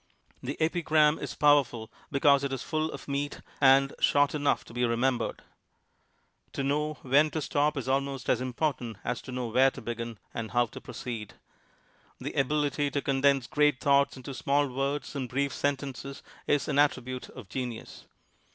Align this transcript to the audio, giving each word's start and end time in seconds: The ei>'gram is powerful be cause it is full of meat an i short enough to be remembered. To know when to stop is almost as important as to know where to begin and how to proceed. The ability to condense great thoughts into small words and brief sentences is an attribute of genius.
The 0.41 0.57
ei>'gram 0.59 1.21
is 1.21 1.35
powerful 1.35 1.91
be 2.11 2.19
cause 2.19 2.43
it 2.43 2.51
is 2.51 2.63
full 2.63 2.89
of 2.91 3.07
meat 3.07 3.41
an 3.61 3.91
i 3.91 4.01
short 4.01 4.33
enough 4.33 4.65
to 4.65 4.73
be 4.73 4.83
remembered. 4.83 5.43
To 6.53 6.63
know 6.63 6.95
when 7.03 7.29
to 7.29 7.39
stop 7.39 7.77
is 7.77 7.87
almost 7.87 8.27
as 8.27 8.41
important 8.41 8.97
as 9.03 9.21
to 9.21 9.31
know 9.31 9.49
where 9.49 9.69
to 9.69 9.79
begin 9.79 10.17
and 10.33 10.49
how 10.49 10.65
to 10.65 10.81
proceed. 10.81 11.35
The 12.19 12.33
ability 12.33 12.89
to 12.89 13.01
condense 13.03 13.45
great 13.45 13.79
thoughts 13.79 14.17
into 14.17 14.33
small 14.33 14.67
words 14.73 15.15
and 15.15 15.29
brief 15.29 15.53
sentences 15.53 16.23
is 16.47 16.67
an 16.67 16.79
attribute 16.79 17.29
of 17.29 17.47
genius. 17.47 18.07